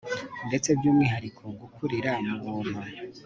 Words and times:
ndetse 0.47 0.69
byumwihariko 0.79 1.43
gukurira 1.59 2.11
mu 2.27 2.35
buntu 2.45 2.79